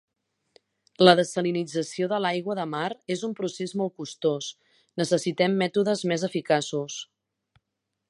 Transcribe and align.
La 1.07 1.13
dessalinització 1.19 2.07
de 2.13 2.19
l'aigua 2.25 2.57
de 2.61 2.65
mar 2.71 2.87
és 3.17 3.23
un 3.29 3.37
procés 3.41 3.77
molt 3.83 3.95
costós. 4.03 4.51
Necessitem 5.05 5.63
mètodes 5.65 6.07
més 6.15 6.29
eficaços. 6.33 7.03